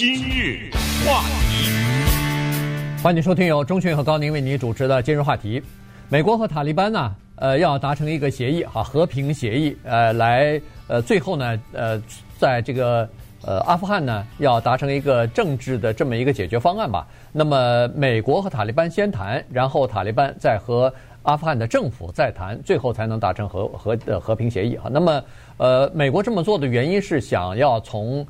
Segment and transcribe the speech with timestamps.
[0.00, 0.70] 今日
[1.04, 1.20] 话
[1.50, 5.62] 题，欢迎收听由钟迅和高宁为你主持的今日话题。
[6.08, 10.58] 美国和塔利班呢，呃，要达成一个协议，哈，和平协议，呃，来，
[10.88, 12.02] 呃，最后呢，呃，
[12.38, 13.06] 在这个
[13.44, 17.06] 呃阿富汗呢，要达成一个政治的这么一个解决方案吧。
[17.30, 20.90] 那么，美国和塔利班先谈，然后塔利班再和
[21.24, 24.88] 阿富汗的政府再谈，最后才能达成和和的和平协议哈。
[24.90, 25.22] 那么，
[25.58, 28.26] 呃，美国这么做的原因是想要从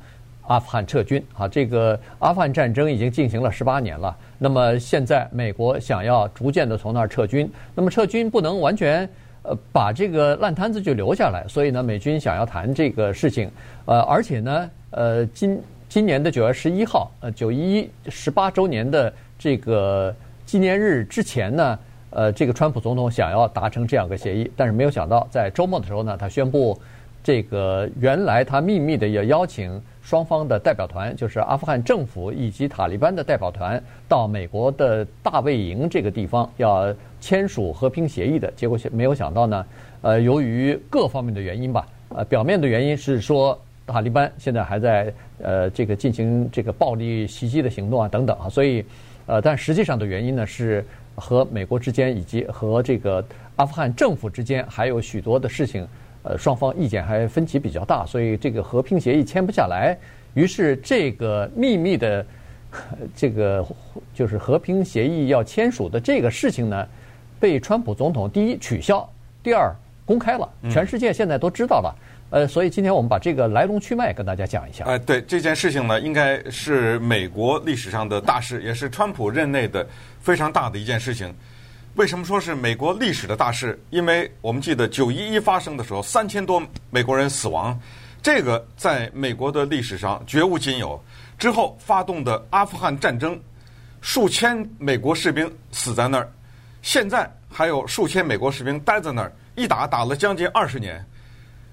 [0.51, 4.13] 阿富汗撤军啊，这个阿富汗战争已经进行了十八年了。
[4.37, 9.07] 那么现在美国想要逐渐的从那儿撤军，那么撤军不能完全
[9.43, 13.49] 呃把这个烂摊子就留下来，所以呢，美军想要谈这个事情，
[13.85, 20.13] 呃，而且呢，呃，今今年的九月十一号，呃，九一一十八周年的这个
[20.45, 26.77] 纪念日之前呢，呃，这个川普总统想要达成这样一个协议，但是没有想到在周末的时候呢，他宣布
[27.23, 29.81] 这个原来他秘密的要邀请。
[30.01, 39.65] 双方的代表团，就是阿富汗政府以及塔利班的代表团，到美国的大卫营这个地方要签署和平协议的结果，没有想到呢，
[40.01, 48.83] 呃，由于各方面的原因吧，呃，表面的原因是说塔利班现在还在呃这个进行这个暴力袭击的行动啊等等啊，所以
[49.27, 50.83] 呃，但实际上的原因呢是
[51.15, 53.23] 和美国之间以及和这个
[53.55, 55.87] 阿富汗政府之间还有许多的事情。
[56.23, 59.97] 呃，双方意见还分歧比较大，所以这个和平协议签不下来。
[60.33, 62.25] 于是，这个秘密的
[63.15, 63.65] 这个
[64.13, 66.87] 就是和平协议要签署的这个事情呢，
[67.39, 69.09] 被川普总统第一取消，
[69.43, 71.95] 第二公开了，全世界现在都知道了。
[72.29, 74.85] 呃，所以今天我们把这个来龙去脉跟大家讲一下。
[74.85, 79.85] 哎，对这件事情呢，应该是美国历史上的大事，也是川普任内的
[80.21, 81.33] 非常大的一件事情。
[81.95, 83.77] 为什么说是美国历史的大事？
[83.89, 87.77] 因为我们记得九一一发生的时候，三千多美国人死亡，
[88.21, 90.99] 这个在美国的历史上绝无仅有。
[91.37, 93.37] 之后发动的阿富汗战争，
[93.99, 96.31] 数千美国士兵死在那儿，
[96.81, 101.05] 现在还有数千美国士兵待在那儿，一打打了将近二十年。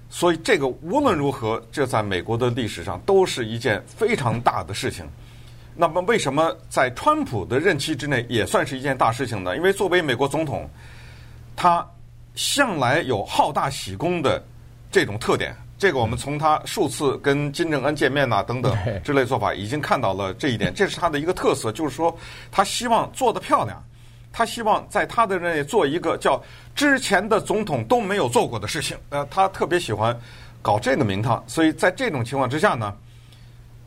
[0.09, 5.07] 所以这个无论如何，这在美国的历史上都是一件非常大的事情。
[5.81, 9.55] 那么，为什么在川普的任期之内也算是一件大事情呢？
[9.55, 10.69] 因为作为美国总统，
[11.55, 11.87] 他
[12.35, 14.43] 向来有好大喜功的
[14.91, 15.55] 这种特点。
[15.77, 20.73] 这个我们从他数次跟金正恩见面呐等等之类做法已经看到了这一点。
[20.73, 22.13] 这是他的一个特色，就是说
[22.51, 23.81] 他希望做得漂亮，
[24.33, 26.43] 他希望在他的任内做一个叫
[26.75, 28.97] 之前的总统都没有做过的事情。
[29.11, 30.13] 呃，他特别喜欢
[30.61, 31.41] 搞这个名堂。
[31.47, 32.93] 所以在这种情况之下呢，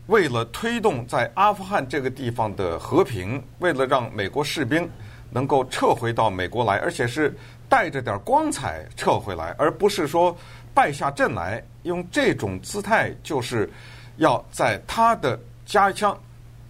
[0.06, 4.88] 为了推动在阿富汗这个地方的和平，为了让美国士兵
[5.30, 7.34] 能够撤回到美国来，而且是
[7.68, 10.36] 带着点光彩撤回来，而不是说
[10.74, 13.70] 败下阵来，用这种姿态，就是
[14.16, 16.19] 要在他的家乡，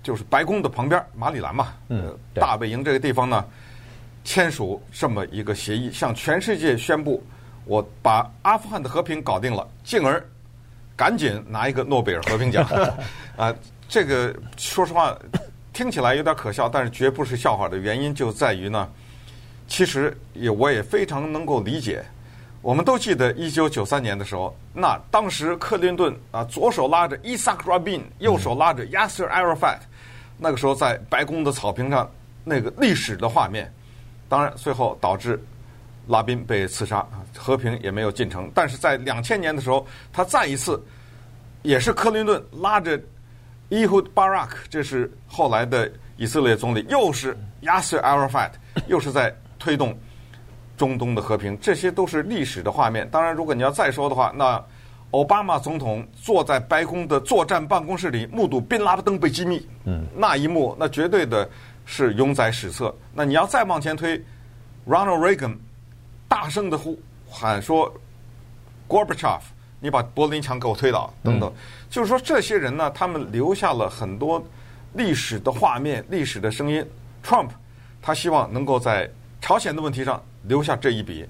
[0.03, 3.45] 就是白宫的旁边马里兰嘛，嗯，大本营这个地方呢，
[4.25, 7.25] 签署这么一个协议，向全世界宣布，
[7.65, 10.23] 我把阿富汗的和平搞定了，进而。
[11.03, 12.65] 赶紧拿一个诺贝尔和平奖
[13.37, 13.53] 啊！
[13.89, 15.19] 这个说实话
[15.73, 18.89] 听起来有点可笑，但是绝不是笑话的原因就在于呢，
[19.67, 22.05] 其实也我也非常能够理解。
[22.61, 29.81] 我们都记得一九九三年的时候，那当时克林顿啊左手拉着伊萨克·拉宾，右手拉着亚瑟·艾尔法特，
[30.39, 32.09] 那个时候在白宫的草坪上
[32.45, 33.69] 那个历史的画面，
[34.29, 35.37] 当然最后导致。
[36.09, 38.51] 拉宾被刺杀，和平也没有进程。
[38.55, 40.83] 但是在两千年的时候，他再一次
[41.63, 43.01] 也是克林顿拉着
[43.69, 49.97] 伊胡·巴拉克，这是后来的以色列总理，又是亚瑟·阿拉法特， 又是在推动
[50.77, 51.59] 中东的和平。
[51.61, 53.09] 这些都是历史的画面。
[53.11, 54.63] 当然，如果你要再说的话，那
[55.13, 61.49] 奥巴马总统坐在白宫的作战办公室里，目睹宾拉登被击毙，嗯，那一幕，那绝对的
[61.85, 62.95] 是永载史册。
[63.15, 64.19] 那你要再往前推
[64.87, 65.57] ，Ronald Reagan。
[66.33, 66.99] 大声的呼
[67.29, 67.93] 喊说
[68.89, 69.43] ：“Gorbachev，
[69.81, 71.53] 你把柏林墙给我推倒！”等等，
[71.91, 74.43] 就是说这些人呢，他们留下了很多
[74.95, 76.83] 历史的画面、历史的声音。
[77.23, 77.51] Trump，
[78.01, 79.11] 他希望能够在
[79.43, 81.27] 朝鲜的问题上留下这一笔，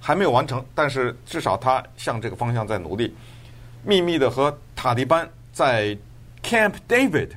[0.00, 3.14] 还没有完成，但是至少他向这个方向在努力。
[3.84, 5.94] 秘密的和塔利班在
[6.42, 7.28] Camp David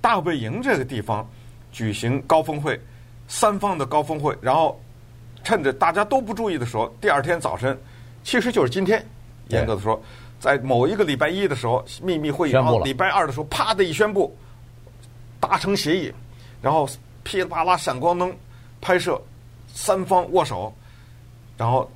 [0.00, 1.28] 大卫营这个地方
[1.70, 2.80] 举行高峰会，
[3.28, 4.80] 三方的高峰会，然后。
[5.46, 7.78] 趁着大家都不注意的时候，第二天早晨，
[8.24, 9.00] 其实就是今天，
[9.46, 10.02] 严格的说，
[10.40, 14.36] 在某一个礼拜一的时候，秘密会议，然后礼拜二的时候，啪的一宣布
[15.38, 16.12] 达成协议，
[16.60, 16.88] 然后
[17.22, 18.34] 噼里啪啦闪光灯
[18.80, 19.22] 拍摄，
[19.72, 20.74] 三方握手，
[21.56, 21.88] 然后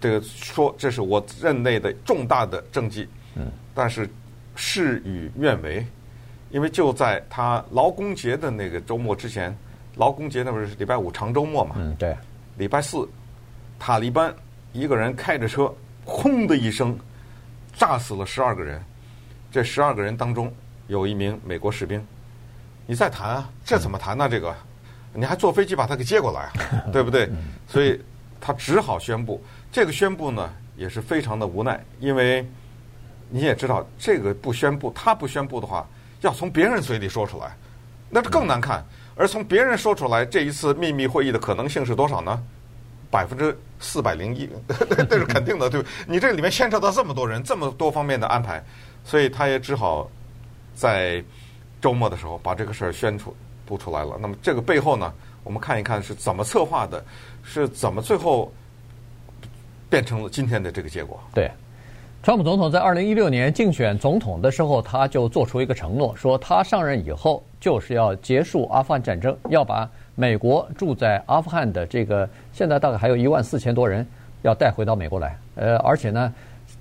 [0.00, 4.08] 这个说这是我任内的重大的政绩，嗯，但是
[4.56, 5.84] 事与愿违，
[6.48, 9.54] 因为就在他劳工节的那个周末之前，
[9.96, 11.74] 劳工节那不是礼拜五长周末嘛？
[11.76, 12.16] 嗯，对。
[12.60, 13.08] 礼拜四，
[13.78, 14.34] 塔利班
[14.74, 15.74] 一个人开着车，
[16.04, 16.94] 轰的一声，
[17.72, 18.78] 炸死了十二个人。
[19.50, 20.52] 这十二个人当中
[20.86, 22.06] 有一名美国士兵。
[22.86, 23.50] 你再谈啊？
[23.64, 24.28] 这怎么谈呢？
[24.28, 24.54] 这个，
[25.14, 26.52] 你还坐飞机把他给接过来啊？
[26.92, 27.30] 对不对？
[27.66, 27.98] 所以
[28.38, 29.42] 他只好宣布。
[29.72, 32.46] 这个宣布呢，也是非常的无奈，因为
[33.30, 35.88] 你也知道，这个不宣布，他不宣布的话，
[36.20, 37.56] 要从别人嘴里说出来，
[38.10, 38.84] 那就更难看。
[39.20, 42.42] 而从别人说出来，这一次秘密会议的可能性是多少呢？
[43.10, 44.48] 百分之四百零一，
[45.10, 45.84] 这是肯定的，对。
[46.06, 48.64] 你这里面牵扯到这么多人，这么多方面的安排，
[49.04, 50.10] 所以他也只好
[50.74, 51.22] 在
[51.82, 53.36] 周末的时候把这个事儿宣出
[53.66, 54.16] 布出来了。
[54.18, 55.12] 那么这个背后呢，
[55.44, 57.04] 我们看一看是怎么策划的，
[57.44, 58.50] 是怎么最后。
[59.90, 61.20] 变成了今天的这个结果。
[61.34, 61.50] 对，
[62.22, 74.06] 川普总统在二零一六年竞选总统的时候，他就做出一个承诺，说他上任以后就是要结束阿富汗战争，要把美国住在阿富汗的这个现在大概还有一万四千多人
[74.42, 75.34] 要带回到美国来。
[75.54, 76.30] 呃，而且呢，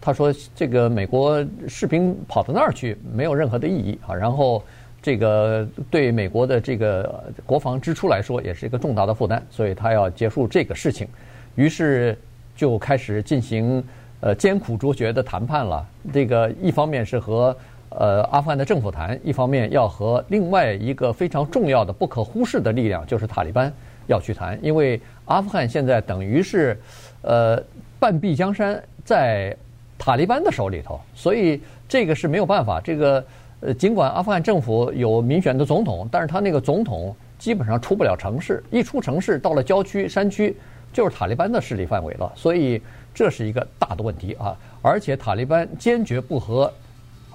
[0.02, 4.14] 他说这个美国士兵跑到那儿去没有任何的意义啊。
[4.14, 4.62] 然后
[5.02, 11.08] 这个对美国的这个国防支出来说也是一个重大的负担，所以他要结束这个事情。
[11.56, 12.18] 于是。
[12.56, 13.82] 就开始进行
[14.22, 15.86] 呃艰苦卓绝的谈判了。
[16.14, 17.56] 这个一方面是和
[17.90, 23.72] 呃阿富汗的政府谈，一方面要和另外一个非常重要的、不可忽视的力量，就是塔利班
[24.08, 24.58] 要去谈。
[24.62, 26.80] 因为阿富汗现在等于是
[27.22, 27.62] 呃
[28.00, 29.56] 半壁江山在
[29.98, 32.80] 塔利班的手里头，所以这个是没有办法。
[32.82, 33.24] 这个
[33.62, 40.56] 呃尽管阿富汗政府有民选的总统，但是他那个总统基本上出不了城市，一出城市到了郊区山区。
[40.92, 42.82] 就是塔利班的势力范围了，所以
[43.14, 44.56] 这是一个大的问题啊！
[44.82, 46.72] 而且塔利班坚决不和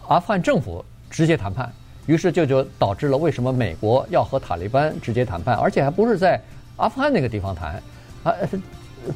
[0.09, 1.71] 阿富汗政府直接谈判，
[2.07, 6.41] 于是这就导致了为什么美国要和塔利班直接谈判，而且还不是在
[6.77, 7.83] 阿富汗那个地方谈，
[8.23, 8.33] 啊，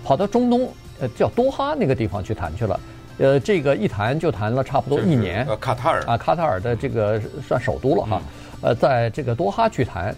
[0.04, 0.68] 跑到中东
[1.00, 2.80] 呃叫多哈那个地方去谈去了，
[3.18, 5.46] 呃，这个一谈就谈了差不多一年。
[5.46, 8.22] 呃，卡塔尔啊，卡塔尔的这个算首都了哈，
[8.60, 10.14] 呃，在这个多哈去谈。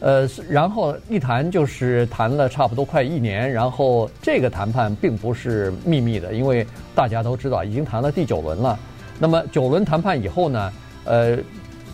[0.00, 8.78] 呃，然后一谈就是谈了差不多快一年，然后这个谈判并不是秘密的，因为大家都知道已经谈了第九轮了。
[9.18, 10.72] 那么九轮谈判以后呢，
[11.04, 11.38] 呃，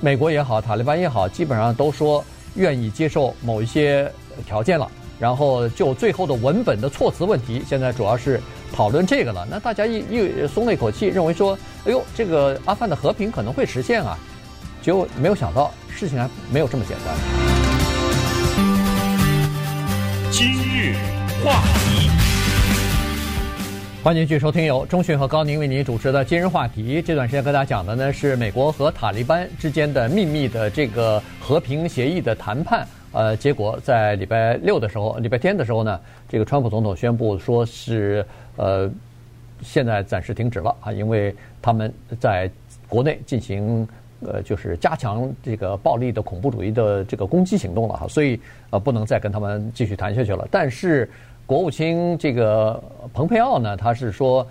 [0.00, 2.24] 美国也好，塔利班也好，基本上都说
[2.54, 4.10] 愿意接受某一些
[4.46, 4.88] 条件了。
[5.18, 8.38] 然后就最后的文本的措辞问题，现在主要是
[8.70, 9.46] 讨论这个了。
[9.50, 14.18] 那大家一一松了一口气，认为说，哎呦，这个阿富汗的和平可能会实现啊，
[14.82, 17.65] 结果没有想到事情还没有这么简单。
[20.30, 20.94] 今日
[21.44, 22.10] 话题，
[24.02, 27.00] 欢迎继续收听由中讯和高宁为您主持的《今日话题》。
[27.04, 32.86] 这段时间跟大家讲的呢是美国和塔利班之间的秘密的这个和平协议的谈判。
[33.12, 38.24] 呃，结果在礼拜六的时候，礼拜天的时候呢，这个川普总统宣布说是
[38.56, 38.90] 呃，
[39.62, 42.50] 现在暂时停止了啊，因为他们在
[42.88, 43.86] 国内进行。
[44.24, 48.40] 呃，就是加强这个暴力的恐怖主义的这个攻击行动了哈，所以
[48.70, 50.46] 呃不能再跟他们继续谈下去了。
[50.50, 51.08] 但是
[51.44, 52.82] 国务卿这个
[53.12, 54.46] 蓬佩奥呢，他是说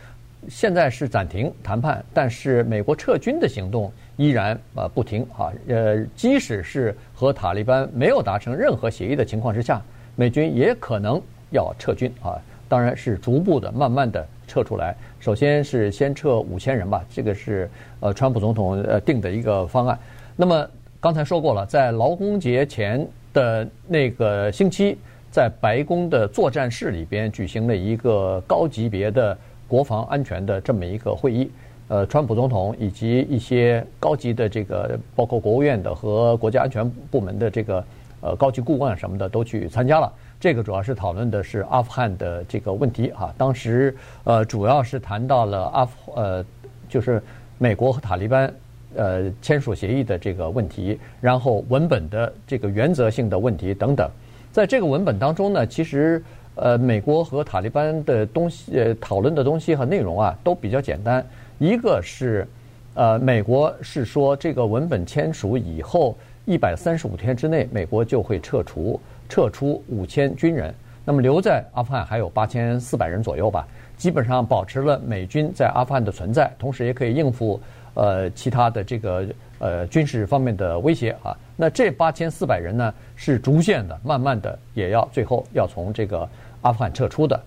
[0.48, 5.52] 现在是暂停谈判，但是美国撤军的行动依然呃不停啊。
[5.68, 9.82] 呃，即使是和塔利班没有达成任何协议的情况之下，
[10.16, 11.20] 美军也可能
[11.50, 12.40] 要撤军啊。
[12.68, 14.96] 当然是逐步的、慢慢的撤出来。
[15.20, 19.98] 首先是先撤五千人吧，这个是呃，川普总统呃定的一个方案。
[20.36, 20.68] 那么
[21.00, 24.98] 刚才说过了，在劳工节前的那个星期，
[25.32, 29.38] 在白宫的作战室里边举行了一个高级别的
[29.68, 31.52] 国防安全的这么一个会议。
[31.88, 37.86] 呃，川普总统以及一些高级的这个，包括国务院的和国家安全部门的这个
[38.22, 40.12] 呃高级顾问什么的都去参加了。
[40.46, 46.46] 这个主要是讨论的是阿富汗的这个问题哈，当时呃主要是谈到了阿富呃
[46.88, 47.20] 就是
[47.58, 48.54] 美国和塔利班
[48.96, 54.08] 呃签署协议的这个问题，然后文本的这个原则性的问题等等，
[54.52, 56.24] 在这个文本当中呢，其实
[56.54, 61.26] 呃美国和塔利班的东西呃讨论的东西和内容啊都比较简单，
[61.58, 62.48] 一个是
[62.94, 69.02] 呃美国是说这个文本签署以后一百三十五天之内美国就会撤除。
[69.30, 73.68] 撤出五千军人，那么留在阿富汗还有八千四百人左右吧，
[73.98, 77.60] 基本上保持了美军在阿富汗的存在，同时也可以应付
[77.94, 79.26] 呃其他的这个
[79.60, 81.36] 呃军事方面的威胁啊。
[81.56, 86.28] 那这八千四百人呢，是逐渐的、慢慢的也要最后要从这个
[86.62, 87.40] 阿富汗撤出的。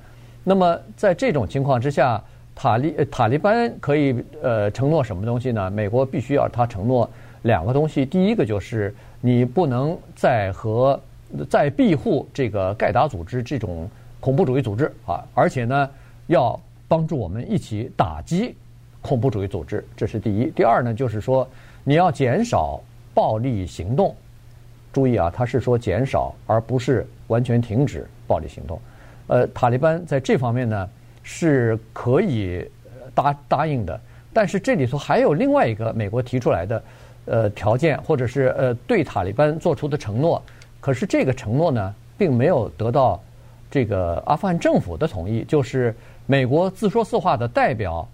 [0.44, 2.22] 那么在这种情况之下，
[2.54, 5.70] 塔利塔利班可以呃承诺什么东西呢？
[5.70, 7.08] 美国必须要他承诺
[7.42, 10.98] 两个东西，第一个就是你不能再和
[11.48, 13.88] 在庇护这个盖达组织这种
[14.20, 15.90] 恐怖主义组织啊，而且呢，
[16.26, 18.54] 要帮助我们一起打击
[19.00, 20.50] 恐怖主义组织，这是第一。
[20.50, 21.48] 第二呢，就是说
[21.84, 22.80] 你要减少
[23.14, 24.14] 暴力行动。
[24.90, 28.80] 注意啊，他是说减少，而不是完全停止暴力行动。
[29.26, 30.88] 呃，塔利班在这方面呢
[31.22, 32.68] 是可以
[33.14, 34.00] 答答应的，
[34.32, 36.82] 但是这里头还有另外一个美国提出来的
[37.26, 40.42] 呃条件，或者是呃对塔利班做出的承诺。
[40.88, 43.20] 可是这个承诺呢，并没有得到
[43.70, 45.44] 这个阿富汗政府的同意。
[45.46, 48.08] 就是美国自说自话的代表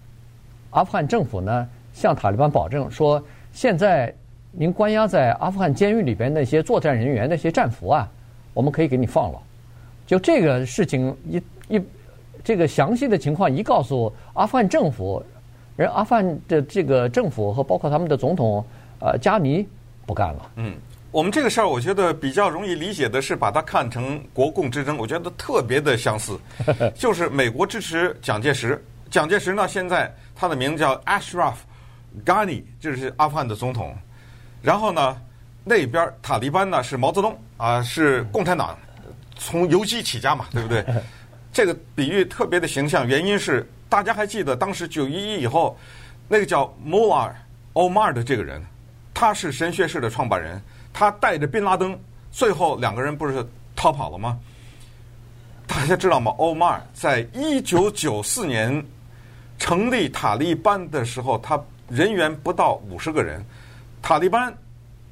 [0.71, 4.13] 阿富汗政府呢，向塔利班保证说，现在
[4.51, 8.11] 您关押在阿富汗监狱里边那些作战人员那些战俘啊，
[8.53, 9.39] 我们可以给你放了。
[10.05, 11.81] 就这个事情一一，
[12.43, 15.23] 这个详细的情况一告诉阿富汗政府，
[15.77, 18.61] 人阿富汗的这个政府和包括他们的总统
[18.99, 19.65] 呃加尼
[20.05, 20.51] 不干了。
[20.57, 20.75] 嗯，
[21.15, 26.37] 我们这个事儿我觉得比较容易理解的是把它看成国共之争，我觉得特别的相似，
[26.93, 31.53] 就是美国支持蒋介石，蒋介石呢现在他的名字叫 Ashraf
[32.25, 33.95] Ghani，就是阿富汗的总统，
[34.61, 35.15] 然后呢
[35.63, 38.77] 那边塔利班呢是毛泽东啊，是共产党。
[39.37, 40.85] 从游击起家嘛， 对不对？
[41.53, 45.79] 这个比喻特别的形象，原因是大家还记得当时九一一以后，
[46.27, 47.31] 那个叫 MUA
[47.71, 48.61] Omar 的这个人，
[49.13, 50.61] 他是神学士的创办人，
[50.97, 51.99] 他带着宾拉登，
[52.31, 54.39] 最后两个人不是逃跑了吗？
[55.67, 56.33] 大家知道吗？
[56.37, 58.81] 欧马尔在一九九四年
[59.59, 63.43] 成立塔利班的时候，他人员不到五十个人。
[64.01, 64.55] 塔利班，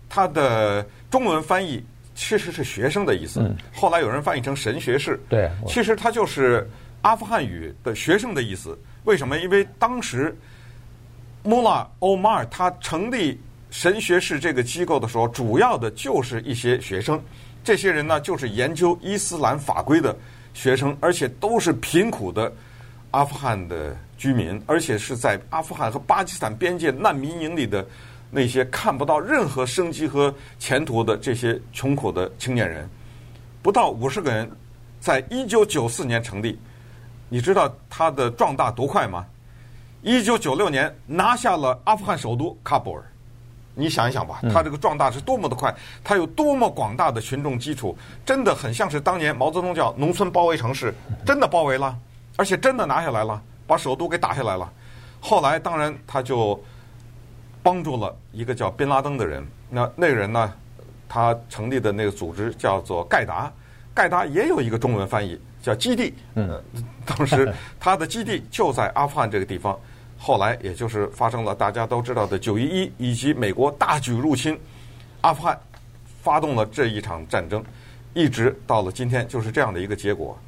[0.08, 1.84] 他的中文翻译。
[2.16, 5.20] 其实是学生的意思，后来有人翻译成神学士。
[5.28, 6.70] 对，其实他就是
[7.02, 8.78] 阿富汗语的学生的意思。
[9.06, 9.36] 为什么？
[9.40, 10.38] 因为当时
[11.42, 13.42] 穆拉欧马尔他成立
[13.74, 17.20] 神学士这个机构的时候，主要的就是一些学生。
[17.64, 20.16] 这些人呢，就是研究伊斯兰法规的
[20.54, 22.54] 学生，而且都是贫苦的
[23.10, 27.84] 阿富汗的居民，而且是在阿富汗和巴基斯坦边界难民营里的。
[28.30, 32.88] 那些看不到任何生机和前途的这些穷苦的青年人，
[33.64, 34.48] 不到五十个人，
[35.00, 36.60] 在一九九四年成立。
[37.28, 39.26] 你知道他的壮大多快吗？
[40.04, 43.04] 一九九六年拿下了阿富汗首都喀布尔。
[43.76, 50.94] 你想一想吧，他这个壮大是多么的快，他有多么广大的群众基础，真的很像是当年毛泽东叫“农村包围城市”，
[51.26, 51.98] 真的包围了，
[52.36, 54.72] 而且真的拿下来了，把首都给打下来了。
[55.20, 56.60] 后来当然他就。
[57.66, 60.54] 帮助了一个叫宾拉登的人，那那个人呢，
[61.08, 63.50] 他成立的那个组织叫做盖达，
[63.94, 66.14] 盖达也有一个中文翻译叫基地。
[66.36, 66.62] 嗯，
[67.06, 69.80] 当时他的基地就在阿富汗这个地方，
[70.26, 74.58] 后来也就是发生了大家都知道的九一一，以及美国大举入侵
[75.20, 75.60] 阿富汗，
[76.22, 77.62] 发动了这一场战争，
[78.14, 80.40] 一直到了今天就是这样的一个结果。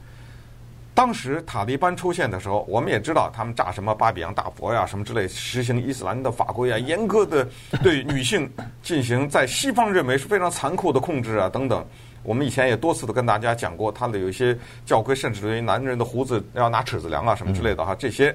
[0.94, 7.46] 当时塔利班出现的时候，我们也知道他们炸什么巴比扬大佛呀，什么之类，实行伊斯兰的法规啊，严格的
[7.84, 8.50] 对女性
[8.82, 11.86] 进行在西方认为是非常残酷的控制啊，等等。
[12.24, 18.34] 我们以前也多次的跟大家讲过，他的有一些教规，甚至对于男人的胡子要拿尺子量啊，什么之类的哈，这些。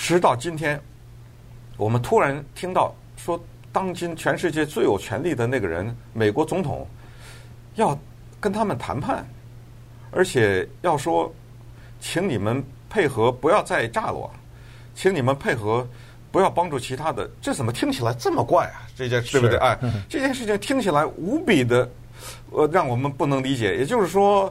[0.00, 0.80] 时到今天，
[1.76, 3.38] 我们突然听到说，
[3.72, 6.86] 当今全世界最有权力的那个人，美国总统，
[7.74, 7.98] 要
[8.38, 9.26] 跟他们谈判。
[10.12, 11.30] 而且要说，
[12.00, 14.32] 请你们配合，不要再炸了我，
[14.94, 15.86] 请你们配合，
[16.30, 17.28] 不要帮助其他的。
[17.42, 18.86] 这怎么听起来这么怪啊？
[18.94, 19.58] 这件事对不对？
[19.58, 19.76] 哎，
[20.08, 21.90] 这件事情听起来无比的，
[22.52, 23.76] 呃，让我们不能理解。
[23.76, 24.50] 也就是说，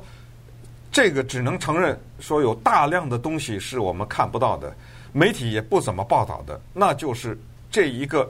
[0.91, 4.75] 这个只能承认说有大量的东西是我们看不到的，
[5.17, 6.59] 媒体也不怎么报道的。
[6.73, 7.37] 那就是
[7.71, 8.29] 这一个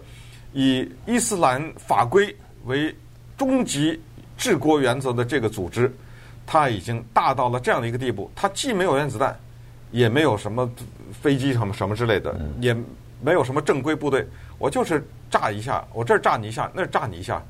[0.54, 2.34] 以伊斯兰法规
[2.66, 2.96] 为
[3.38, 4.00] 终极
[4.38, 5.94] 治国原则的这个组织。
[6.50, 9.38] 它已经大到了这样的一个地步，它既没有原子弹，
[9.92, 10.72] 也没有什么
[11.12, 12.74] 飞机什么什么之类的，也
[13.22, 14.26] 没有什么正规部队，
[14.58, 17.44] 我就是炸一下，我这儿炸你一下，那儿炸你一下，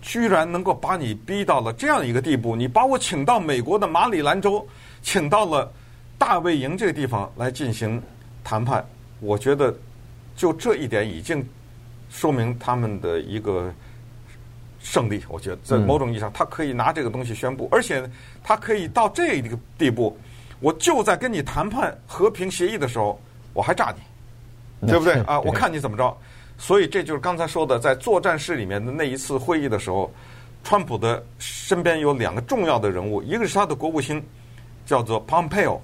[0.00, 4.66] 居然能够把你逼到了这样一个地步，你把我请到美国的马里兰州，
[5.02, 5.70] 请到了
[6.16, 8.02] 大卫营这个地方来进行
[8.44, 8.84] 谈判，
[9.20, 9.74] 我觉得
[10.36, 11.44] 就这一点已经
[12.10, 13.72] 说明他们的一个。
[14.84, 18.02] 胜利，我觉得在某种意义上，他可以拿这个东西宣布，而且
[18.42, 20.18] 他可以到这个地步。
[20.58, 23.16] 我就在跟你谈判和平协议的时候，
[23.52, 23.94] 我还炸
[24.80, 25.38] 你，对不对啊？
[25.38, 26.12] 我看你怎么着。
[26.58, 30.12] 所以这就是刚才说的，在作战室里面的那一次会议的时候，
[30.64, 34.20] 川普的身边有两个重要的人物，一个是他的国务卿，
[34.84, 35.78] 叫做 Pompeo，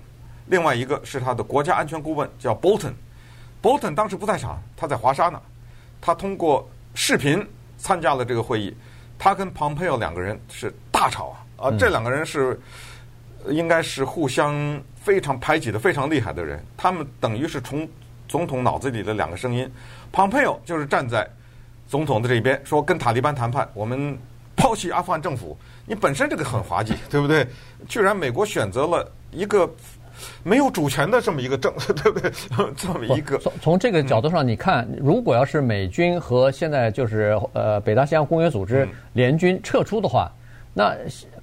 [0.49, 2.93] 另外一个是他的国家安全顾问，叫 Bolton。
[3.61, 5.41] Bolton 当时不在场，他在华沙呢。
[6.01, 7.45] 他通过视频
[7.77, 8.75] 参加了这个会议。
[9.19, 11.67] 他跟蓬佩奥两个人是大吵啊！
[11.67, 12.59] 啊，这两个人是
[13.49, 16.65] 应该是互相非常排挤的非常厉害的人。
[16.77, 17.87] 他们等于是从
[18.29, 19.69] 总统脑子里的两个声音。
[20.13, 21.29] 蓬佩奥就是站在
[21.89, 24.17] 总统的这一边，说跟塔利班谈判，我们
[24.55, 25.59] 抛弃阿富汗政府。
[25.85, 27.45] 你本身这个很滑稽，对不对？
[27.89, 29.69] 居然美国选择了一个。
[30.43, 31.73] 没有主权的这么一个政，
[32.03, 32.31] 对不对？
[32.77, 33.39] 这么一个。
[33.39, 40.31] 从从这个角度上，你看，如果要是美军和现在就是呃北大西洋公约组织联军撤出的话，
[40.75, 40.95] 那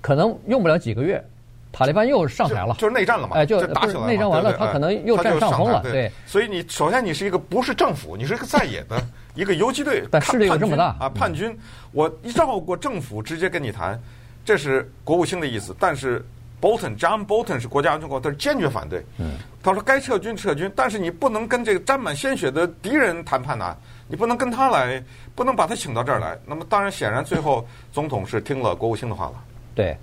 [0.02, 1.24] 可能用不了几个月，
[1.72, 3.36] 塔利班又上台了，就，就是内战了嘛？
[3.36, 5.82] 哎，就打起来了，内战完了，他可能又占上风了。
[5.84, 9.02] 对，所以你首先你是一个不是政府，你是一个在野的
[9.36, 11.10] 一个游击队，但势力又这么大啊！
[11.10, 11.58] 叛军，
[11.92, 14.00] 我绕过政府直接跟你谈，
[14.46, 16.24] 这是国务卿的意思，但是。
[16.66, 19.06] Bolton John Bolton 是国家安全顾问，他是坚决反对。
[19.20, 25.04] 嗯，他说该撤军撤军，但是你不能跟这个沾满鲜血的敌人谈判呐、啊，你不能跟他来，
[25.36, 26.36] 不能把他请到这儿来。
[26.44, 29.34] 那么当然，显然最后总统是听了国务卿的话了。
[29.76, 29.96] 对，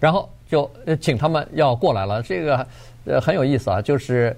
[0.00, 0.70] 然后就
[1.02, 2.22] 请他们要过来了。
[2.22, 2.66] 这个
[3.04, 4.34] 呃很有意思啊，就是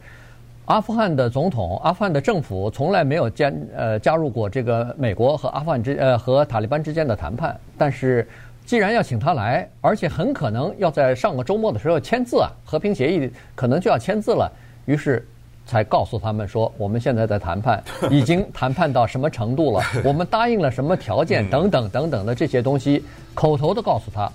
[0.65, 8.27] 阿富汗的总统、阿富汗的政府从来没有加呃加入过这个美国和阿富汗之呃和塔利班之间的谈判，但是。
[8.65, 14.51] 既然要请他来，而且很可能要在上个周末的时候签字啊，和平协议可能就要签字了，
[14.87, 15.27] 于是
[15.67, 23.05] 才告诉他们说，我们现在在谈判， 已经谈判到什么程度了， 我们答应了什么条件等等等等的这些东西，
[23.35, 24.31] 口头的告诉他，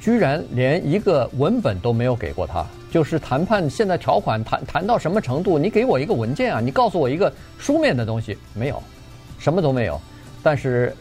[0.00, 8.82] 居然连一个文本都没有给过他，就是谈判现在条款谈谈到什么程度，你给我一个文件啊，你告诉我一个书面的东西，没有，
[9.38, 10.00] 什么都没有，
[10.42, 10.96] 但是。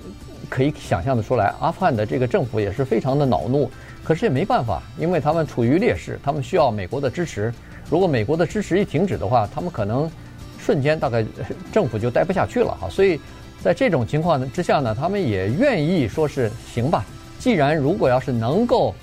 [0.50, 3.69] 可以想象得出来，阿富汗的这个政府也是非常的恼怒，
[4.03, 7.53] 可是也没办法，因为他们处于劣势，他们需要美国的支持。
[7.89, 10.10] 如果美国的支持一停止的话，他们可能
[10.57, 11.25] 瞬间大概
[11.71, 12.89] 政府就待不下去了哈。
[12.89, 13.19] 所以
[13.62, 17.05] 在这种情况之下呢，他们也愿意说是行吧。
[17.38, 18.95] 既然如果要是能够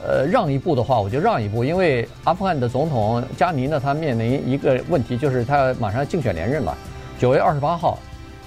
[0.00, 6.76] 呃让一步的话，我就让一步，因为阿富汗的总统加尼呢，他面临一个问题，就是他马上竞选连任了，
[7.18, 7.98] 九月二十八号，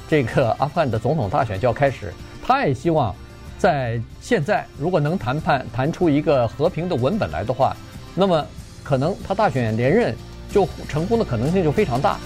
[0.08, 2.13] 这个阿富汗的总统大选就要开始。
[2.45, 3.15] 他也希望，
[3.58, 7.75] 在现在如果能谈判谈出一个和平的文本来的话，
[8.15, 8.45] 那么
[8.84, 10.15] 可能他大选连任
[10.51, 12.17] 就成功的可能性就非常大。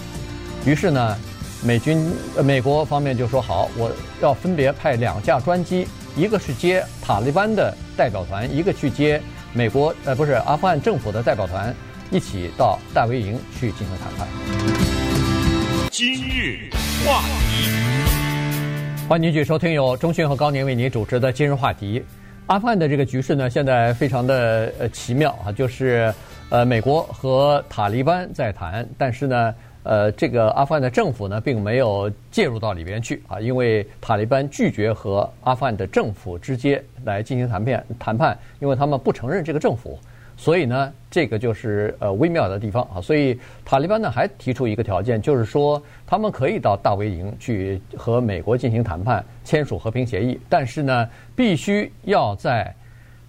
[0.66, 1.18] 于是呢，
[1.64, 2.12] 美军
[2.44, 9.22] 美国方面就说好，我要分别派两架专机，一个是接塔利班的代表团，一个去接
[9.54, 11.76] 美国呃不是阿富汗政府的代表团，
[12.10, 14.28] 一起到大维营去进行谈判。
[15.92, 16.70] 今日
[17.06, 18.05] 话题。
[19.08, 22.04] 欢迎继续收听由中讯和高宁为您主持的今日话题。
[22.48, 26.12] 阿富汗的这个局势呢，现在非常的呃奇妙啊，就是
[26.50, 40.00] 呃美国和塔利班在谈，但是呢，呃这个阿富汗的政府呢并没有介入到里边去啊，因为塔利班拒绝和阿富汗的政府直接来进行谈判谈判，因为他们不承认这个政府。
[40.38, 43.00] 所以呢，这个就是呃微妙的地方啊。
[43.00, 52.74] 所以塔利班呢还提出一个条件，就是说他们可以到大维营去和美国进行谈判，签署和平协议，但是呢，必须要在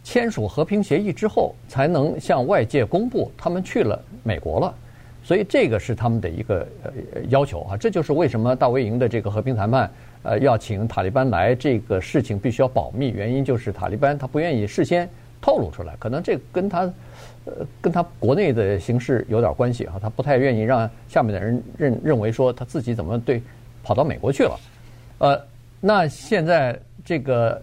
[0.03, 4.75] 签署和平协议之后，才能向外界公布他们去了美国了。
[5.23, 6.93] 所以这个是他们的一个呃
[7.29, 7.77] 要求啊。
[7.77, 9.91] 这就是为什么大维营的这个和平谈判
[10.23, 15.09] 呃要请塔利班来，这个事情必须要保密，原因就是塔利班他不愿意事先。
[15.41, 16.81] 透露出来，可能这跟他，
[17.45, 23.41] 呃，跟他国内的形势有点关系啊，他不太愿意让下面的人认认为说他自己怎么对
[23.85, 24.59] 跑到美国去了，
[25.19, 25.41] 呃，
[25.81, 27.63] 那现在这个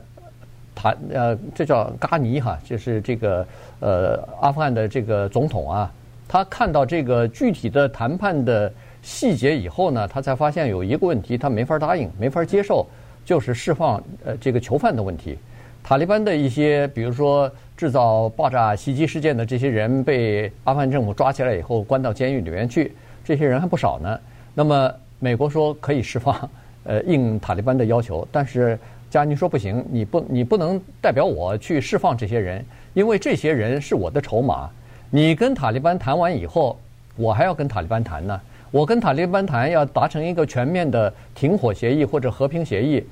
[0.73, 3.45] 谈呃，这叫嘎尼哈，就是这个
[3.79, 5.91] 呃阿富汗的这个总统啊，
[6.27, 12.87] 他看到这个具体的谈判的细节以后呢，他才发现有一个问题，他没法答应，没法接受，
[13.25, 15.37] 就是释放呃这个囚犯的问题。
[15.83, 24.17] 塔利班的一些，比如说制造爆炸袭击事件的这些人，被阿富汗政府抓起来以后，关到监狱里面去，这些人还不少呢。
[24.55, 26.49] 那么美国说可以释放，
[26.85, 34.69] 呃，应塔利班的要求，但是加尼说不行，你不，你不能代表我去释放这些人，因为这些人是我的筹码。
[35.09, 36.79] 你跟塔利班谈完以后，
[37.17, 38.39] 我还要跟塔利班谈呢。
[38.71, 43.03] 我跟塔利班谈，要达成一个全面的停火协议或者和平协议。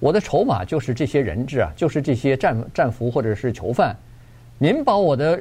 [0.00, 3.94] 我的筹码就是这些人质啊，就是这些战战俘或者是囚犯。
[4.56, 5.38] 您把我的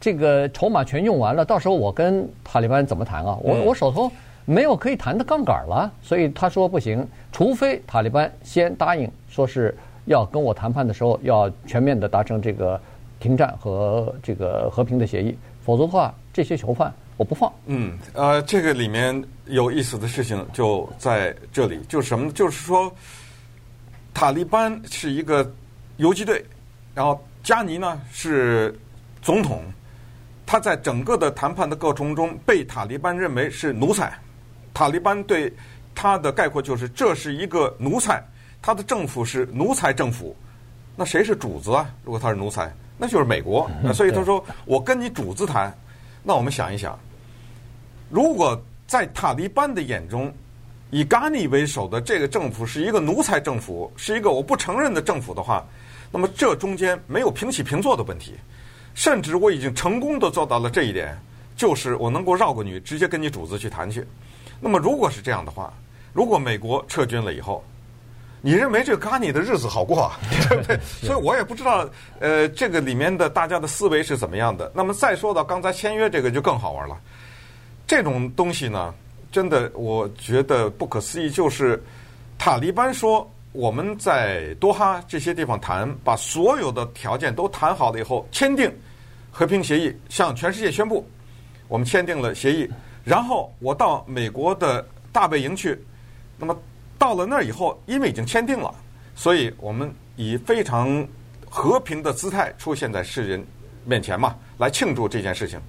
[0.00, 3.36] 这个筹码全用完了，到时候我跟塔利班怎么谈啊？
[3.42, 4.10] 我我手头
[4.44, 5.92] 没有可以谈的杠杆了。
[6.00, 12.80] 所以他说不行，除非塔利班先答应，说是要跟我谈判的时候要全面的达成这个
[13.18, 17.52] 停战和这个和平的协议，否则的话，这些囚犯我不放。
[17.66, 22.32] 嗯，呃，这个里面有意思的事情就在这里，就是什么呢？
[22.32, 22.92] 就是说。
[24.16, 25.46] 塔利班是一个
[25.98, 26.42] 游击队，
[26.94, 28.74] 然后加尼呢是
[29.20, 29.62] 总统，
[30.46, 34.18] 他在整个的谈判的过程中被塔利班认为是奴才。
[34.72, 35.52] 塔利班对
[35.94, 38.24] 他的概括就是这是一个奴才，
[38.62, 40.34] 他的政府是奴才政府。
[40.96, 41.86] 那谁是主子啊？
[42.02, 43.70] 如果他是奴才，那就是美国。
[43.92, 45.70] 所以他说我跟你主子谈。
[46.22, 46.98] 那我们想一想，
[48.08, 50.32] 如果在塔利班的眼中，
[50.90, 55.64] 以甘尼为首的这个政府是一个奴才政府，是一个我不承认的政府的话，
[56.12, 58.34] 那么这中间没有平起平坐的问题，
[58.94, 61.18] 甚至我已经成功的做到了这一点，
[61.56, 64.06] 就是我能够绕过你，直接跟你主子去谈去。
[64.60, 65.72] 那么如果是这样的话，
[66.12, 67.64] 如果美国撤军了以后，
[68.40, 70.12] 你认为这个甘尼的日子好过，
[70.48, 70.78] 对不对？
[71.02, 71.84] 所以我也不知道，
[72.20, 74.70] 呃，这个里面的大家的思维是怎么样的。
[74.72, 76.96] 那么再说到刚才签约这个就更好玩了，
[77.88, 78.94] 这种东西呢。
[79.36, 81.28] 真的，我觉得不可思议。
[81.28, 81.78] 就是
[82.38, 88.74] 塔利班说，我们在多哈这些地方谈，把所有的条件都谈好了以后，签订
[89.30, 91.06] 和平协议，向全世界宣布，
[91.68, 92.66] 我们签订了协议。
[93.04, 95.78] 然后我到美国的大本营去，
[96.38, 96.58] 那么
[96.96, 98.74] 到了那儿以后，因为已经签订了，
[99.14, 101.06] 所以我们以非常
[101.50, 103.46] 和平的姿态出现在世人
[103.84, 105.60] 面前嘛，来庆祝这件事情。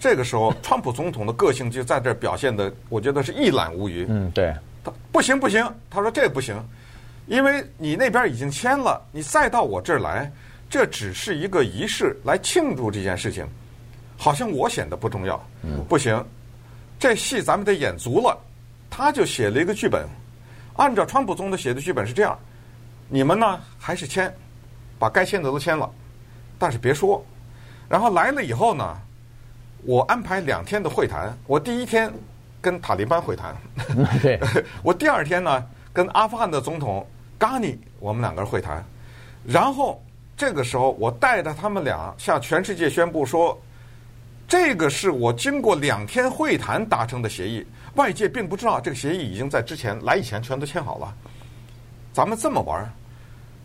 [0.00, 4.06] 这个时候，川普总统的个性就在这表现的，我觉得是一览无余。
[4.08, 4.50] 嗯，对。
[4.82, 6.56] 他不行不行，他说这不行，
[7.26, 10.32] 因为你那边已经签了，你再到我这儿来，
[10.70, 13.46] 这只是一个仪式来庆祝这件事情，
[14.16, 15.38] 好像我显得不重要。
[15.62, 16.24] 嗯，不行，
[16.98, 18.34] 这戏咱们得演足了。
[18.88, 20.08] 他就写了一个剧本，
[20.76, 22.38] 按照川普总统写的剧本是这样：
[23.06, 24.34] 你们呢还是签，
[24.98, 25.90] 把该签的都签了，
[26.58, 27.22] 但是别说，
[27.86, 28.96] 然后来了以后呢。
[29.84, 32.12] 我安排两天的会谈，我第一天
[32.60, 33.56] 跟塔利班会谈，
[34.20, 34.38] 对，
[34.84, 37.06] 我第二天呢跟阿富汗的总统
[37.38, 38.84] 嘎尼我们两个人会谈，
[39.44, 40.02] 然后
[40.36, 43.58] 这个时候我带着他们俩向全世界宣布说，
[44.46, 51.14] 这个是我经过两天会谈达成的协议，外界并不知道这个协议已经在之前来以前全都签好了，
[52.12, 52.92] 咱们这么玩。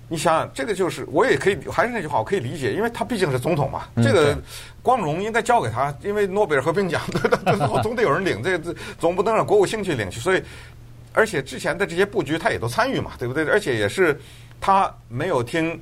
[0.07, 4.37] 你想想，这个就是我也可以，还是那句话，我可以理解，因为他毕竟是总统嘛，这个
[4.83, 7.01] 光荣应该交给他，因为诺贝尔和平奖，
[7.81, 10.19] 总得有人领，这个总不能让国务卿去领去。
[10.19, 10.43] 所以，
[11.11, 13.43] 而且之前的这些布局他也都参与嘛，对不对？
[13.45, 14.19] 而且也是
[14.61, 15.79] 他没有听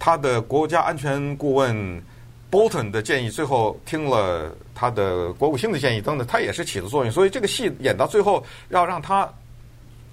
[0.00, 2.02] 他的国家安全顾问
[2.50, 7.12] Bolton 的建议，最后听了他的国务卿的建议等等，他也是起了作用。
[7.12, 9.32] 所以这个戏演到最后要让他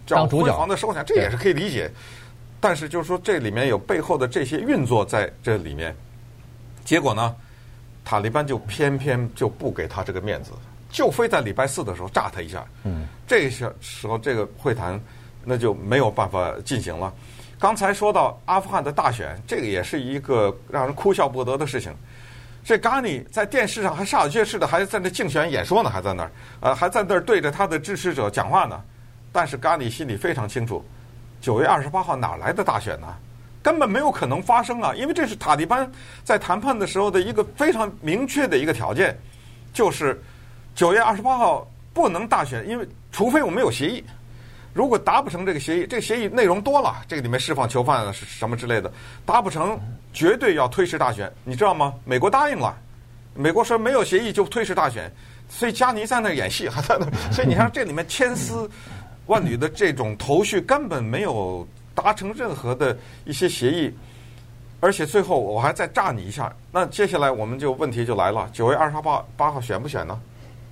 [0.08, 1.89] 当主角辉煌的收场，这也是可以理解。
[2.62, 5.93] 但是就是说，这里面有背后的这些运作在这里面，
[6.86, 7.36] 结果呢，
[8.06, 10.52] 塔利班就偏偏就不给他这个面子，
[10.91, 12.63] 就非在礼拜四的时候炸他一下。
[12.84, 15.02] 嗯，这些时候这个会谈
[15.43, 17.12] 那就没有办法进行了。
[17.60, 21.91] 刚才说到阿富汗的大选，这个也是一个让人哭笑不得的事情。
[22.63, 28.80] 这嘎尼在电视上还煞有介事的还在那竞选演说呢，还在那儿，呃，还在那儿对着他的支持者讲话呢。
[29.32, 30.86] 但是嘎尼心里非常清楚。
[31.41, 33.08] 九月二十八号哪来的大选呢？
[33.63, 34.91] 根本没有可能发生啊！
[34.95, 35.88] 因为这是塔利班
[36.23, 39.15] 在谈判的时候的一个非常明确的一个条件，
[39.71, 40.19] 就是
[40.73, 44.04] 九月二十八号不能大选，因为除非我们有协议。
[44.73, 48.91] 如果达不成这个协议，这个协议内容多了，这个里面释放囚犯什么之类的，
[49.27, 49.80] 达不成
[50.12, 51.93] 绝对要推迟大选，你知道吗？
[52.04, 52.75] 美国答应了，
[53.36, 55.12] 美国说没有协议就推迟大选，
[55.49, 58.67] 所以加尼在那演戏还在那， 所以你看这里面千丝。
[59.27, 63.93] 万里的这种头绪根本没有达成任何的一些协议，
[64.79, 66.53] 而且最后我还再炸你一下。
[66.71, 70.19] 那接下来我们就问题就来了：九月二十八八号选不选呢？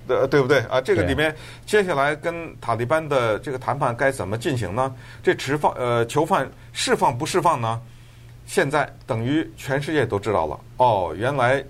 [0.06, 0.80] 对对不对啊？
[0.80, 1.34] 这个里面
[1.64, 4.94] 接下来跟塔利班的这个谈判该怎么进行呢？
[5.22, 7.80] 这持放呃囚犯释放不释放呢？
[8.46, 10.60] 现在等于全世界都知道了。
[10.78, 11.64] 哦，原来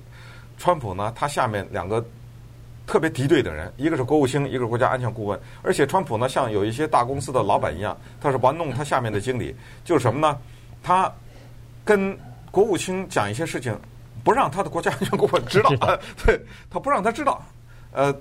[0.59, 2.05] 川普呢，他下面两个。
[2.91, 5.39] 特别敌对的人，一个是国务卿，一个是国家安全顾问。
[5.63, 10.37] 而且川普呢，像有一些大公司的老板一样，他是玩弄他下面的经理，就是什么呢？
[10.83, 11.09] 他
[11.85, 12.19] 跟
[12.51, 13.79] 国务卿讲一些事情，
[14.25, 15.71] 不让他的国家安全顾问知道，
[16.27, 17.41] 对，他不让他知道。
[17.93, 18.13] 呃，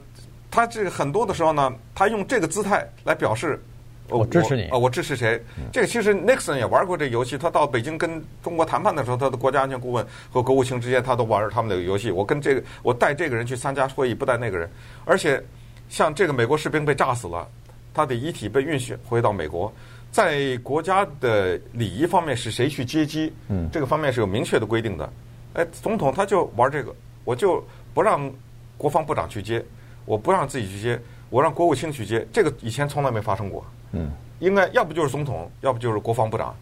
[0.52, 3.60] 他这个很多的时候呢，他用这个姿态来表示。
[4.10, 4.78] 我支持你啊！
[4.78, 5.42] 我支持谁？
[5.72, 7.38] 这个其实 Nixon 也玩过这游戏。
[7.38, 12.12] 他到北京跟中国谈判的时候，他的国家安全顾问和国务卿之间，他都玩他们的游戏。
[12.12, 14.70] 我跟这个，我带这个人去参加会议，不带那个人。
[15.06, 15.42] 而且，
[15.90, 17.48] 像这个美国士兵被炸死了，
[17.94, 19.72] 他的遗体被运去回到美国，
[20.12, 23.32] 在国家的礼仪方面是谁去接机？
[23.48, 25.12] 嗯，这个方面是有明确的规定的。
[25.54, 26.96] 哎，总统他就玩这个，
[27.26, 28.32] 我就不让
[28.78, 29.64] 国防部长去接，
[30.06, 32.26] 我不让自己去接，我让国务卿去接。
[32.32, 33.66] 这个以前从来没发生过。
[33.92, 36.56] 嗯，应该要不就是总统，要不就是国防部长。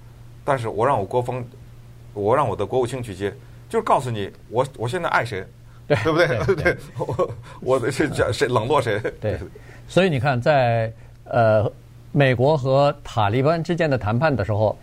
[0.44, 1.44] 但是我让我国防，
[2.14, 3.34] 我让我的国务卿去接，
[3.68, 5.46] 就是告诉你，我我现在爱谁，
[5.86, 6.28] 对对不对？
[6.28, 8.98] 对对 对，我我的是讲谁冷落谁？
[9.20, 9.38] 对，
[9.88, 10.92] 所以你看，在
[11.26, 11.70] 呃
[12.14, 14.78] 美国和塔利班之间的谈判的时候，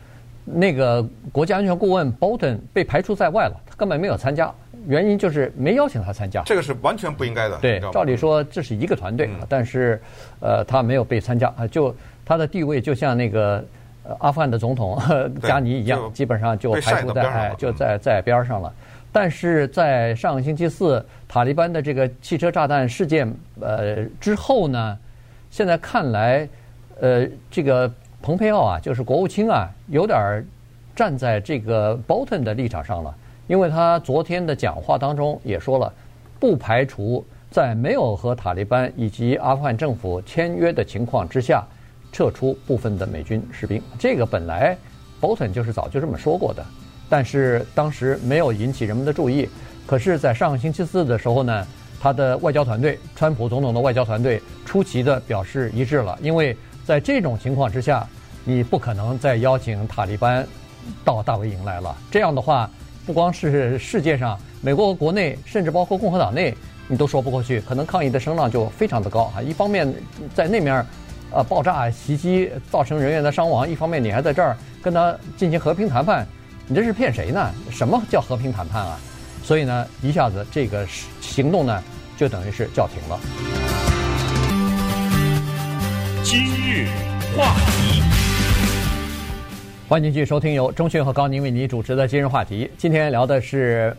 [0.44, 1.02] 那个
[1.33, 4.52] 国家安全顾问 Bolton 被排除在外了，他根本没有参加，
[4.87, 6.42] 原因就是没邀请他参加。
[6.44, 7.59] 这个是完全不应该的。
[7.59, 9.98] 对，照理说这是一个团队，嗯、但是
[10.40, 13.65] 呃他没有被参加啊，就他的地位就像那个。
[14.19, 15.01] 阿富汗的总统
[15.41, 18.71] 加尼一样，基本上就排除在哎，就在在边上了。
[19.11, 23.27] 但是在上个星期四塔利班的这个汽车炸弹事件
[23.63, 24.99] 呃之后呢，
[25.51, 26.47] 现在看来，
[27.01, 30.45] 呃，这个蓬佩奥啊，就是国务卿啊，有点
[30.95, 33.15] 站在这个 Bolton 的立场上了，
[33.47, 35.91] 因为他昨天的讲话当中也说了，
[36.39, 41.65] 不排除在没有和塔利班以及阿富汗政府签约的情况之下。
[42.14, 44.79] 撤出部分的美军士兵，这个本来
[45.20, 46.64] Bolton 就是早就这么说过的，
[47.09, 49.48] 但是当时没有引起人们的注意。
[49.85, 51.66] 可是，在上个星期四的时候呢，
[52.00, 58.07] 他的外交团队，川普总统的外交团队出奇的表示一致了，因为在这种情况之下，
[58.44, 60.46] 你不可能再邀请塔利班
[61.05, 61.96] 到大本营来了。
[62.12, 62.70] 这样的话，
[63.05, 66.55] 不光是世界上，美国国内，甚至包括共和党内，
[66.87, 69.42] 你都说不过去，可能抗议的声浪就非常的高啊。
[69.42, 69.92] 一方面
[70.33, 70.87] 在那面。
[71.35, 76.25] 呃，爆炸袭击造成人员的伤亡，一方面你还在这儿跟他进行和平谈判，
[76.68, 77.51] 你这是骗谁呢？
[77.73, 78.97] 什么叫和平谈判啊？
[79.42, 80.87] 所以呢，一下子这个
[81.20, 81.83] 行动呢，
[82.16, 83.18] 就等于是叫停了。
[86.23, 86.87] 今日
[87.37, 88.01] 话题，
[89.88, 92.70] 欢迎继续收听由钟迅和高宁为您主持的今日话题。
[92.79, 93.92] 今天聊的是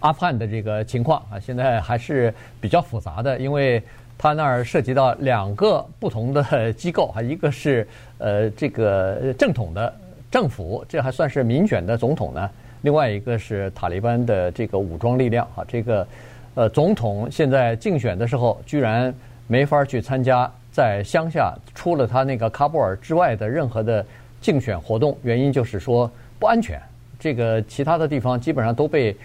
[0.00, 3.80] 阿富汗的这个情况啊，现在还是比较复杂的，因为。
[4.22, 7.84] 他那儿涉及到两个不同的机构，啊，一个是
[8.18, 9.92] 呃这个正统的
[10.30, 12.48] 政府，这还算是民选的总统呢；
[12.82, 16.06] 另外一个是塔利班的这个武装力量，啊，这个
[16.54, 19.12] 呃总统现在竞选的时候居然
[19.48, 24.06] 没法去参加在乡下，除了他那个喀布尔之外的任何的
[24.40, 26.08] 竞选活动，原因就是说
[26.38, 26.80] 不安全，
[27.18, 29.16] 这个其他的地方基本上都被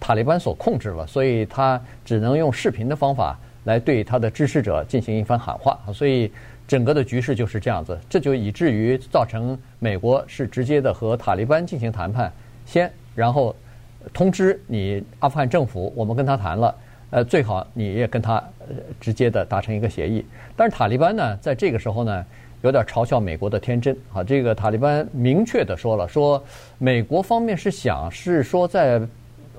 [0.00, 3.38] 塔利班所控制了，所以他只能用视频的方法。
[3.64, 6.30] 来对他的支持者进行一番喊话，所以
[6.66, 12.32] 整个的局势就是这样子，这就以至于造成美国是直接的和塔利班进行谈判，
[12.64, 13.54] 先然后
[14.14, 16.74] 通知你阿富汗政府，我们跟他谈了，
[17.10, 18.42] 呃，最好你也跟他
[18.98, 20.24] 直接的达成一个协议。
[20.56, 22.24] 但是塔利班呢，在这个时候呢，
[22.62, 26.42] 有点嘲笑美国的天真啊，这个塔利班明确的说了，说
[26.78, 29.00] 美国方面是想是说在。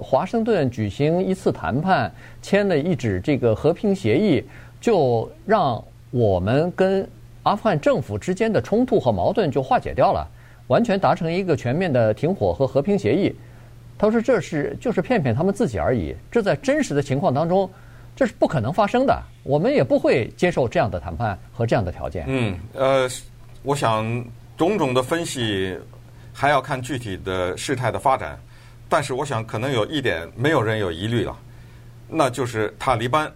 [0.02, 2.12] 华盛顿举行一次谈判，
[2.42, 4.44] 签了一纸这个和平协议，
[4.82, 7.08] 就让我们跟
[7.44, 10.28] 阿富汗政府之间的冲突和矛盾就化解掉了，
[10.68, 13.34] 完全达成一个全面的停火和和平协议。
[13.98, 17.70] 他说这是就是骗骗他们自己而已，这在真实的情况当中，
[18.16, 22.26] 这是不可能发生的，我们也不会接受这样的谈判和这样的条件。
[22.28, 23.08] 嗯，呃，
[23.62, 24.04] 我想
[24.58, 25.78] 种种的分析
[26.34, 28.40] 还要看具体的事态的发展。
[28.92, 31.34] 但是我想，可能有一点没有人有疑虑了，
[32.10, 33.32] 那就是塔利班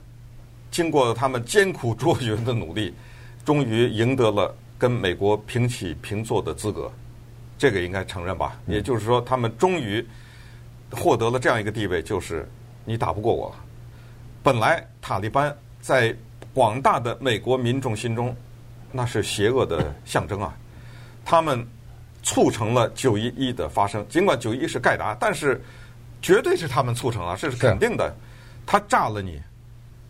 [0.70, 2.94] 经过他们艰苦卓绝的努力，
[3.46, 6.92] 终于赢得了跟美国平起平坐的资格，
[7.58, 8.60] 这个应该承认吧？
[8.68, 10.06] 也就是说，他们终于
[10.92, 12.46] 获得了这样一个地位，就是
[12.84, 13.56] 你打不过我了。
[14.44, 16.14] 本来塔利班在
[16.54, 18.36] 广大的美国民众心中，
[18.92, 20.54] 那是邪恶的象征啊，
[21.24, 21.66] 他们。
[22.26, 24.04] 促成了九一一的发生。
[24.10, 25.62] 尽管九一一是盖达，但是
[26.24, 28.14] 绝对是他们促成了，这是肯定的。
[28.66, 29.40] 他炸了你，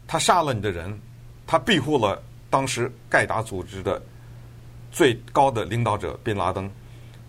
[0.08, 0.98] 他杀了你的人，
[1.46, 4.02] 他庇护了当时盖达组织的
[4.94, 6.72] 最高的领导者宾拉登，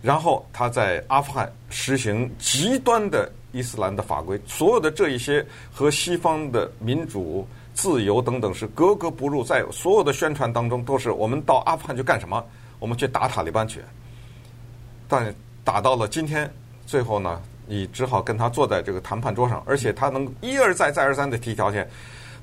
[0.01, 5.45] 然后他在阿富汗实行极端的伊斯兰的法规，所有的这一些
[5.75, 7.45] 和西方的民主、
[7.75, 12.45] 自由等等是格格不入，在所有的宣传当中都是我们到阿富汗去干什么？
[12.79, 13.81] 我们去打塔利班去。
[15.09, 16.51] 但打到了今天，
[16.87, 21.89] 最后呢，你只好跟他坐在这个谈判桌上，而且他能一而再、再而三的提条件。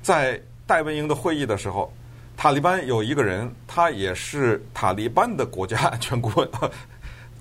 [0.02, 1.92] 在戴维营的会议的时候，
[2.36, 6.48] 塔利班有一个人，他也是塔利班的国家安 全顾问，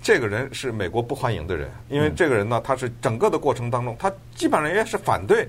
[0.02, 5.48] 这个人是美国不欢迎的人，因为这个人呢，他是整个的过程当中，他基本上也是反对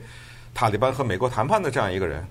[0.55, 2.25] 塔利班和美国谈判的这样一个人。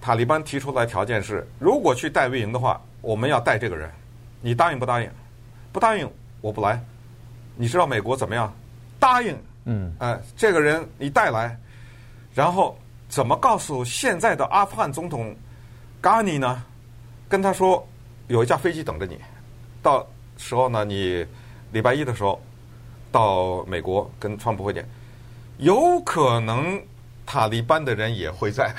[0.00, 3.90] 塔利班提出来条件是，如果去戴维营的话，我们要带这个人，
[4.40, 5.10] 你答应不答应？
[5.72, 6.08] 不答应。
[6.40, 6.80] 我不来，
[7.56, 8.52] 你知道美国怎么样？
[8.98, 11.58] 答应，嗯，哎，这个人你带来，
[12.34, 15.34] 然后怎么告诉现在的阿富汗总统
[16.00, 16.62] 嘎尼呢？
[17.28, 17.86] 跟他说
[18.28, 19.18] 有一架飞机等着你，
[19.82, 21.26] 到时候呢，你
[21.72, 22.40] 礼拜一的时候
[23.10, 24.88] 到美国跟川普会见，
[25.58, 26.80] 有可能
[27.26, 28.72] 塔利班的人也会在。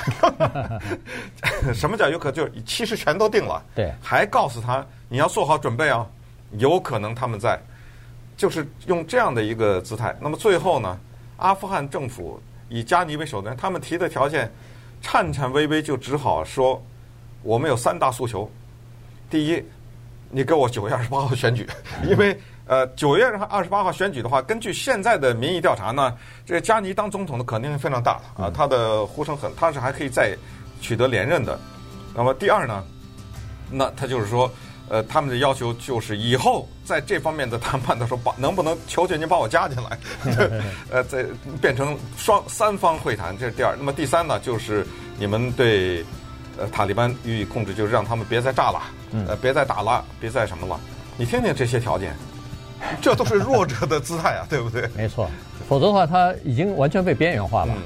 [1.74, 2.36] 什么叫有可能？
[2.36, 6.08] 就是其实全都定了，对，还告诉他你要做好准备啊，
[6.52, 7.60] 有可能他们在，
[8.36, 10.16] 就是用这样的一个姿态。
[10.22, 11.00] 那么最后呢，
[11.38, 14.52] 阿富汗政府以加尼为首的，他们提的条件，
[15.02, 16.82] 颤颤巍巍就只好说，
[17.44, 18.50] 我们有三大诉求。
[19.30, 19.64] 第一，
[20.30, 21.68] 你给我九月二十八号选举，
[22.08, 30.36] 因为呃九月二十八号选举的话，根据现在的民意调查呢，这个加尼当总统的可能性非常大啊，他的呼声很，他是还可以再
[30.80, 31.60] 取得连任的。
[32.16, 32.84] 那么第二呢，
[33.70, 34.50] 那他就是说，
[34.90, 39.98] 呃，他们的要求就是以后在这方面的谈判的时候，把能不能求求您把我加进来，
[40.92, 41.26] 呃，在
[41.62, 43.76] 变成双三方会谈，这是第二。
[43.78, 44.86] 那么第三呢，就是
[45.18, 46.04] 你们对。
[46.60, 48.82] 呃，塔利班予以控制，就是让他们别再炸了，
[49.28, 50.80] 呃，别再打了，别再什么了。
[51.16, 52.16] 你听听这些条件，
[53.00, 54.90] 这都是弱者的姿态啊，对不对？
[54.98, 55.30] 没错，
[55.70, 57.74] 否则的话，他已经完全被边缘化了。
[57.76, 57.84] 嗯